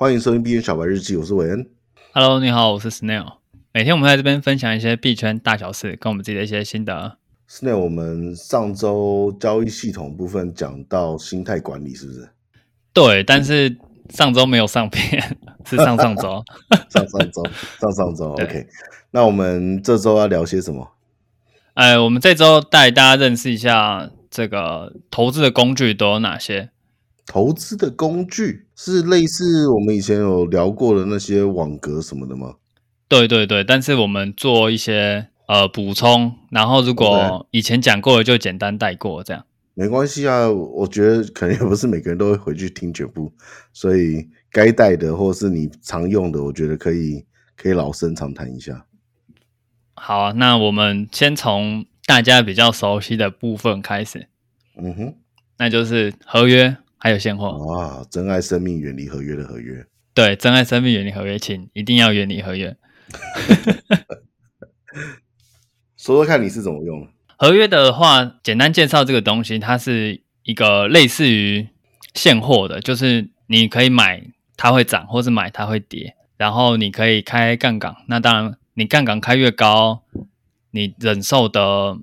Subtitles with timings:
[0.00, 1.68] 欢迎收听币圈小白日记，我是韦恩。
[2.12, 3.38] Hello，你好，我是 Snail。
[3.72, 7.18] 每天我们在这边分享一些币圈大小事，跟我们自己的一些心得。
[7.50, 12.28] Snail，我们上周交易系统部分讲到心态管理，是不是？
[12.92, 13.76] 对，但是
[14.10, 16.44] 上周没有上片， 是 上上周，
[16.88, 17.44] 上上周，
[17.80, 18.30] 上上周。
[18.34, 18.68] OK，
[19.10, 20.92] 那我们这周要聊些什么？
[21.74, 26.70] 哎，我们这周带大家认识一下这个投资的工具都有哪些？
[27.28, 32.54] 投资的工具是类似我们以前有聊过的那些网格什么的吗？
[33.06, 40.50] 对对对，但是我们做一些呃补充，然后如果以前讲过的就简单带过，这样没关系啊。
[40.50, 43.30] 我觉得可能也不是每个人都会回去听全部，
[43.74, 47.22] 所以该带的或是你常用的，我觉得可以
[47.56, 48.86] 可以老生常谈一下。
[49.94, 54.28] 好啊，那我们先从大家比较熟悉的部分开始。
[54.80, 55.14] 嗯哼，
[55.58, 57.56] 那就是合约还有现货。
[57.66, 59.86] 哇，珍爱生命，远离合约的合约。
[60.12, 62.76] 对，珍爱生命，远离合约，请一定要远离合约。
[65.96, 67.06] 说说看你是怎么用？
[67.36, 71.68] 合约的话，简单介绍这个东西，它是一个类似于
[72.14, 74.22] 现货的，就是你可以买
[74.56, 77.96] 它会涨，或是买它会跌，然后你可以开杠杆。
[78.08, 78.54] 那当然。
[78.78, 80.04] 你杠杆开越高，
[80.70, 81.98] 你忍受的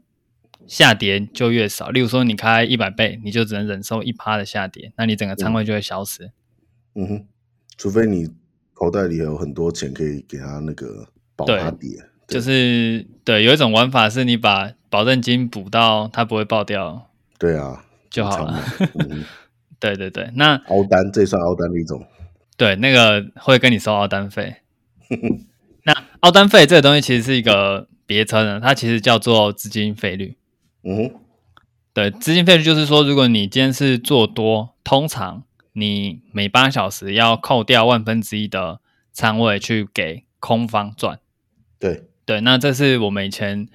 [0.67, 1.89] 下跌就越少。
[1.89, 6.31] 例如说，你开一百倍，你就只能忍受一趴的下跌，那你整个仓位就会消失。
[6.95, 7.25] 嗯哼，
[7.77, 8.29] 除非你
[8.73, 11.89] 口袋里有很多钱，可以给他那个保它跌。
[12.27, 17.11] 就是对，有一种玩法是你把保证金补到它不会爆掉。
[17.37, 18.63] 对啊，就好了。
[18.97, 19.23] 嗯、
[19.79, 22.03] 对对对，那凹单这算凹单的一种。
[22.57, 24.55] 对，那个会跟你收凹单费。
[25.83, 30.35] 那凹单费这个东西其实是一个别称的，它其实叫做资金费率。
[30.87, 31.15] 嗯，
[31.93, 38.79] 对，资金费率就是说，如果你今天是做多，通常你每八小时要扣掉万分之一的
[39.11, 41.19] 仓位去给空方赚。
[41.79, 43.67] 对对，那这是我们以前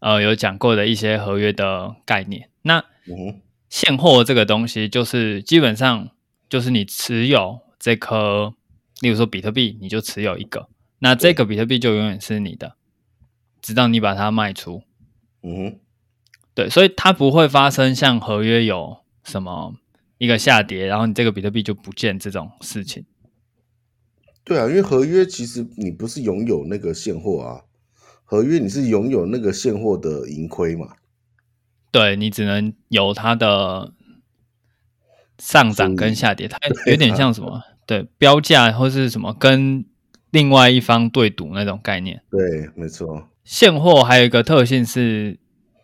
[0.00, 2.50] 呃有讲过的一些合约的概念。
[2.62, 3.40] 那嗯，
[3.70, 6.10] 现货这个东西就是基本上
[6.48, 8.54] 就是你持有这颗，
[9.00, 10.68] 例如说比特币，你就持有一个。
[10.98, 12.76] 那这个比特币就永远是你的，
[13.62, 14.82] 直到你把它卖出。
[15.42, 15.80] 嗯哼，
[16.54, 19.74] 对，所以它不会发生像合约有什么
[20.18, 23.04] 一个下跌，然后你这个比特币就不见这种事情。
[24.44, 27.62] 对啊，因为合约其实你不是拥有那个现货啊，
[28.24, 30.94] 合约你是拥有那个现货的盈亏嘛。
[31.90, 33.92] 对，你只能有它的
[35.38, 37.62] 上涨跟下跌，它有点像什么？
[37.86, 39.84] 对，标价或是什么跟。
[40.32, 43.28] 另外一方对赌那种概念，对，没错。
[43.42, 45.40] 现货还有一个特性是，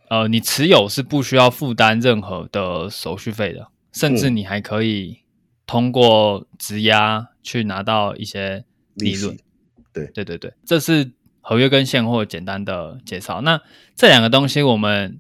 [0.09, 5.21] 呃，你持有是不需要负担任何的手续费的，甚至你还可以
[5.67, 9.37] 通过质押去拿到一些利润。
[9.93, 13.41] 对，对，对，对，这是合约跟现货简单的介绍。
[13.41, 13.61] 那
[13.95, 15.19] 这两个东西我们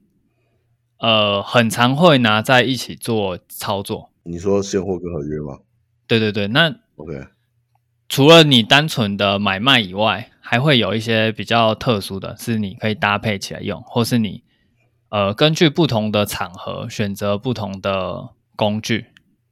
[0.98, 4.10] 呃很常会拿在一起做操作。
[4.22, 5.58] 你说现货跟合约吗？
[6.06, 7.26] 对对对，那 OK。
[8.08, 14.44] 除了你单纯的买卖以外，还会有一些比较特殊的是你可以搭配起来用，或是你
[15.16, 19.06] 呃根据不同的场合选择不同的工具。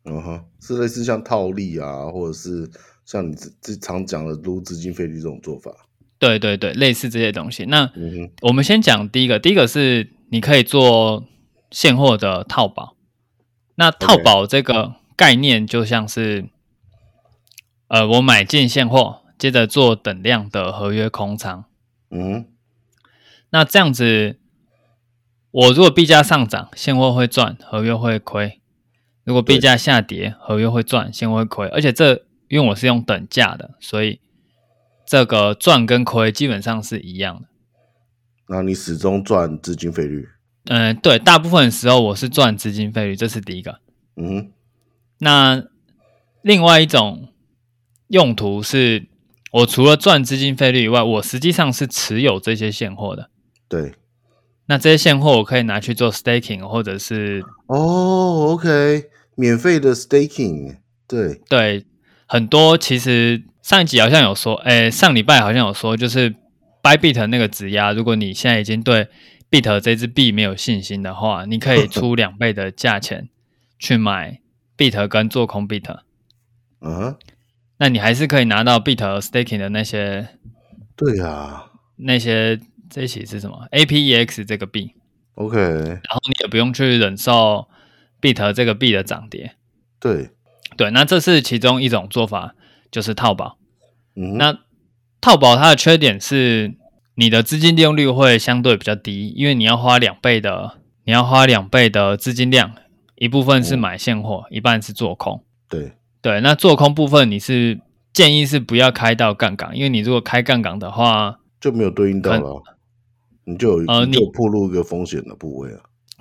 [0.05, 2.71] 嗯哼，是类似像套利啊，或者是
[3.07, 5.73] 像你这常讲的撸资金费率这种做法。
[6.19, 7.65] 对对对，类似这些东西。
[7.65, 11.25] 那、嗯、我们先讲第一个，第一个是你可以做
[11.71, 12.95] 现货的套保。
[13.77, 16.45] 那套保这个概念就像是。
[17.89, 21.65] 呃，我买进现货，接着做等量的合约空仓。
[22.11, 22.47] 嗯，
[23.51, 24.39] 那这样子，
[25.55, 28.59] 我如果币价上涨，现货会赚，合约会亏；
[29.23, 31.69] 如果币价下跌，合约会赚，现货会亏。
[31.69, 34.19] 而且这因为我是用等价的，所以
[35.07, 37.49] 这个赚跟亏基本上是一样的。
[38.49, 40.29] 那你始终赚资金费率？
[40.65, 43.79] 嗯、呃，对，大部分时候我是赚资金费率，这是第一个。
[44.17, 44.51] 嗯，
[45.19, 45.65] 那
[46.43, 47.29] 另外一种。
[48.09, 49.09] 用途是
[49.51, 53.31] 我除了赚资金费率以外，我实际上是持有这些现货的。
[53.67, 53.95] 对，
[54.67, 60.77] 那这些现货我可以拿去做 staking，或者是哦，OK，免费的 staking。
[61.07, 61.85] 对对，
[62.27, 66.35] 很多其实上一集好像有说，诶，上礼拜好像有说，就是
[66.83, 69.09] Bybit 那个质押，如果你现在已经对
[69.51, 73.29] Bit 这支币没有信心的话，你可以 出两倍的价钱
[73.79, 74.41] 去买
[74.79, 75.99] Bit 跟做空 Bit。
[76.81, 77.17] 嗯、uh。
[77.77, 80.29] 那你还是可以拿到 Bit staking 的那些，
[80.97, 82.59] 对啊，那些
[82.95, 84.93] 这一起是什么？APEX 这个币
[85.35, 87.67] ，OK，然后你也不用去忍受
[88.21, 89.57] Bit 这个币的涨跌，
[89.99, 90.31] 对，
[90.77, 92.55] 对，那这是其中一种做法，
[92.93, 93.59] 就是套保。
[94.15, 94.61] 嗯，那
[95.21, 96.77] 套保它的缺点是
[97.17, 102.77] 你的资金利用率会相对比较低，因为你要花两倍的，你要花两倍的资金量，
[103.17, 105.43] 一部分是买现货，嗯、一半是做空。
[105.69, 105.95] 对。
[106.23, 107.81] 对，那做空部分你是
[108.13, 112.63] 建议是不要开到杠杆，因为你如果开杠杆的话，就没有对应到了，
[113.45, 115.81] 你就有呃，你就暴露一个风险的部位啊。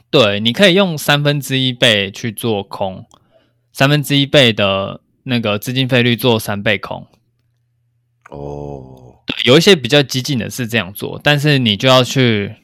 [0.10, 3.06] 对，你可以用三分之一倍去做空，
[3.72, 7.08] 三分之一倍的那个资金费率做三倍空。
[8.30, 12.56] 哦，对，有一些比较激进的是这样做，但是你就要去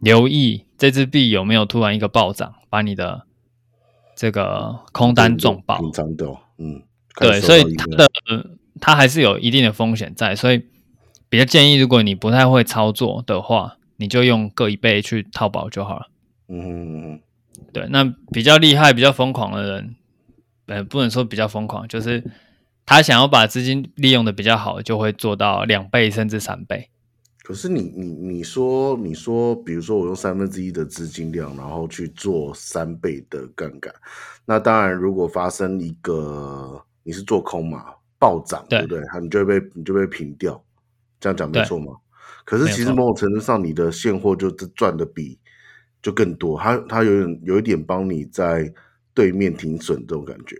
[0.00, 3.26] 留意这支币有没有突然一个暴涨，把你的
[4.16, 5.78] 这个空单撞爆。
[5.78, 6.82] 平仓掉，嗯，
[7.20, 8.10] 对，所以它的
[8.80, 10.64] 它还是有一定的风险在，所以
[11.28, 16.08] 比较建议，如果你不太会操作的话，你就用各一倍去套保就好了。
[16.48, 17.20] 嗯，
[17.72, 19.94] 对，那比较厉害、比较疯狂的人，
[20.66, 22.24] 呃，不能说比较疯狂，就是
[22.84, 26.88] 他想要把资金利用的比较好，就会做到两倍甚至三倍。
[27.44, 33.94] 可是你你你说你说，比如说我用三分之一的资金量，然后去做三倍的杠杆，
[34.44, 37.86] 那当然如果发生一个你是做空嘛，
[38.18, 39.00] 暴涨，对，不对？
[39.20, 40.60] 你就会被你就会被平掉，
[41.20, 41.94] 这样讲没错吗？
[42.44, 45.38] 可是其实某种程度上，你的现货就赚的比。
[46.02, 48.68] 就更多，它它有点有一点帮你在
[49.14, 50.56] 对面停损这种感觉。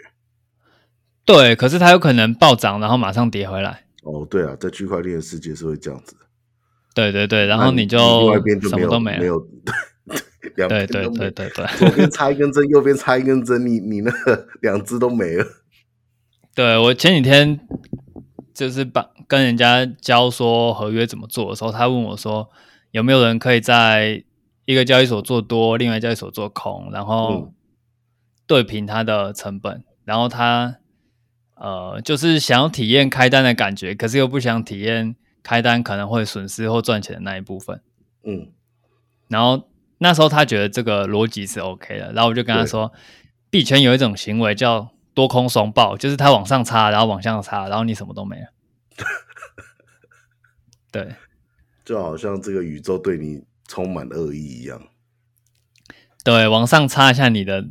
[1.25, 3.83] 对，可是它有可能暴涨，然后马上跌回来。
[4.05, 6.15] 哦，对啊，在区块链的世界是会这样子。
[6.95, 9.19] 对对对，然后你就另外一边就什么都没了。
[9.19, 9.45] 没有。
[10.55, 15.45] 对对对对对，左边插一根针，右边插一根针，你你那个两只都没了。
[16.55, 17.59] 对，我前几天
[18.63, 22.49] 就是把跟人家教说合约怎么做的时候，他问我说
[22.91, 24.25] 有没有人可以在。
[24.65, 27.53] 一个交易所做多，另外交易所做空，然后
[28.47, 30.77] 对平它的成本，嗯、然后他
[31.57, 37.83] 呃就是想要体验开单的感觉，可是又不想体验开单可能会损失或赚钱的那一部分。
[38.23, 38.53] 嗯，
[39.27, 39.69] 然后
[39.99, 42.93] 那时候他觉得这个逻辑是 OK 的，然后我就跟他说，
[43.51, 48.52] 币圈有一种行为叫多空双爆，就是它往上插，然后往下插，然后你什么都没了。
[50.91, 51.15] 对，
[51.85, 53.45] 就好像这个宇宙对你。
[53.69, 54.89] 充满恶意一样，
[56.23, 57.65] 对，往上插一下你的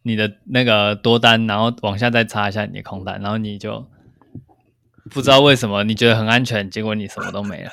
[0.00, 3.86] 你的那个多单，然后往下再插一下你的空单，然后你就
[5.10, 7.70] 不知道为什么你觉得很安全，结果你什么都没了。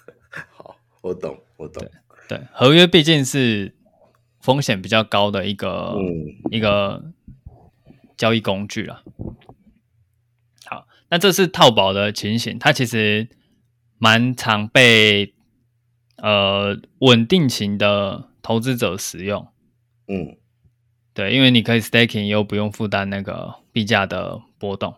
[0.56, 1.86] 好，我懂，我懂。
[2.26, 3.74] 对，对，合约毕竟是
[4.40, 7.04] 风险比较高的一个、嗯、一个
[8.16, 9.02] 交易工具了。
[11.10, 13.28] 好，那这是套保的情形，它其实
[13.98, 15.34] 蛮常被。
[16.22, 19.48] 呃，稳定型的投资者使用，
[20.06, 20.36] 嗯，
[21.14, 24.96] 对，因为你可以 staking 又不用负担那个币价的波动。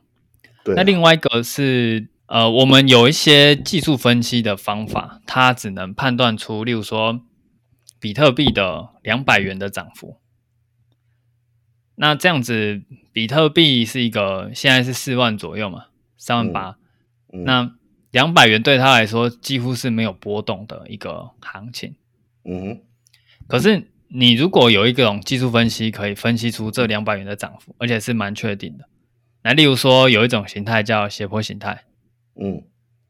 [0.65, 7.21] 对啊，那另外一个是，呃，我们有一些技术分析的方法，它只能判断出，例如说，
[8.01, 10.19] 比特币的两百元的涨幅。
[11.95, 12.83] 那这样子，
[13.13, 15.85] 比特币是一个现在是四万左右嘛，
[16.23, 16.79] 三万八，
[17.33, 17.75] 嗯，那。
[18.13, 21.95] 两百元对他来说几乎是没有波动的一个行情，
[22.45, 22.81] 嗯哼。
[23.47, 28.85] 可是你如果有一种技术分析，可以分析出这两百元的涨幅，而且是蛮确定的。
[29.43, 31.85] 那例如说有一种形态叫斜坡形态，
[32.39, 32.63] 嗯，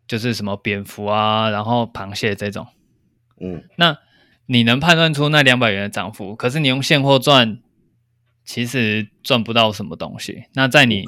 [0.07, 2.69] 就是什么蝙蝠啊，然后螃蟹这种，
[3.41, 3.65] 嗯。
[3.75, 3.99] 那
[4.47, 7.59] 你能判断出那两百元的涨幅，可是你用现货赚，
[8.45, 10.45] 其实赚不到什么东西。
[10.55, 11.03] 那在你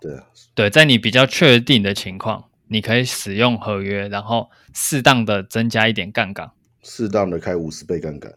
[0.00, 2.50] 对啊，对，在你比较确定的情况。
[2.68, 6.50] 你可以使用合约，然后适当的增加一点杠杆，
[6.82, 8.34] 适当的开五十倍杠杆，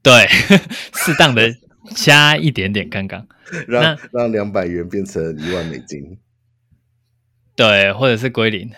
[0.00, 0.28] 对，
[0.94, 1.52] 适当的
[1.96, 3.26] 加一点点杠杆，
[3.66, 6.20] 让让两百元变成一万美金，
[7.56, 8.70] 对，或者是归零，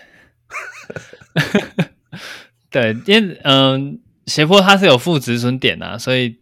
[2.71, 6.39] 对，因为嗯，斜坡它是有负止损点啊，所以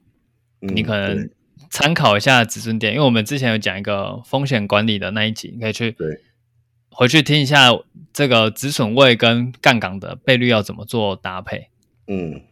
[0.60, 1.28] 你可能
[1.72, 6.20] 参考一下止损点，因为我们之前有讲一个风险管理的那一集，你可以去对。
[6.90, 7.70] 回去听一下
[8.12, 11.70] 这个止损位跟杠杆的倍率要怎么做搭配。
[12.06, 12.42] 嗯，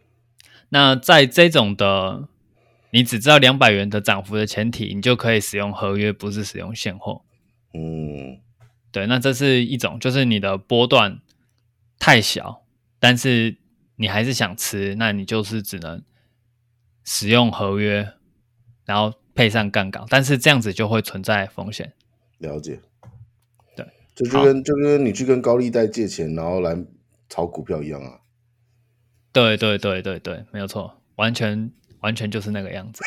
[0.69, 2.27] 那在这种的
[2.89, 7.21] 你只知道两百元的涨幅的前提，你就可以使用合约，不是使用现货。
[7.75, 8.39] 嗯，
[8.91, 11.19] 对，那这是一种，就是你的波段
[11.99, 12.63] 太小，
[12.99, 13.57] 但是
[13.97, 16.01] 你还是想吃，那你就是只能
[17.05, 18.13] 使用合约，
[18.85, 21.93] 然后配上杠杆，但是这样子就会存在风险。
[22.39, 22.79] 了解。
[23.75, 23.85] 对，
[24.15, 26.77] 这就跟就跟你去跟高利贷借钱，然后来
[27.29, 28.19] 炒股票一样啊！
[29.31, 31.71] 对对对对对，没有错，完全
[32.01, 33.03] 完全就是那个样子。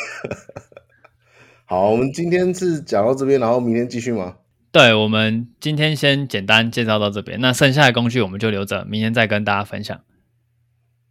[1.67, 4.37] 好，我们今天是讲到这边，然后明天继续吗？
[4.73, 10.01] 对，我们今天先简单介绍到这边，那剩下的工具我们就留着，明天再跟大家分享。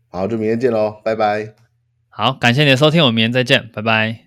[0.10, 1.53] 好，就明天见喽，拜拜。
[2.10, 4.23] 好，感谢你的收听，我们明天再见，拜拜。